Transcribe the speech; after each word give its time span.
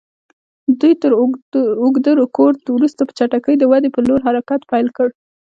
دوی 0.79 0.93
تر 1.01 1.11
اوږده 1.83 2.11
رکود 2.21 2.57
وروسته 2.75 3.01
په 3.05 3.13
چټکۍ 3.17 3.55
د 3.59 3.63
ودې 3.71 3.89
پر 3.95 4.03
لور 4.07 4.19
حرکت 4.27 4.61
پیل 4.71 4.87
کړ. 4.97 5.07